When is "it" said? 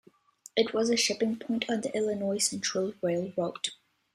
0.57-0.73